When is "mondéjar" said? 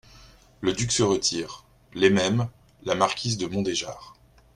3.45-4.15